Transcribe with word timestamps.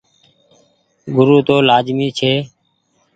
گورو 1.15 1.37
تو 1.47 1.55
لآزمي 1.67 2.07
ڇي۔ 2.17 2.33